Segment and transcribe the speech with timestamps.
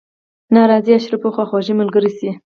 [0.55, 2.29] ناراضي اشرافو خواخوږي ملګرې شي.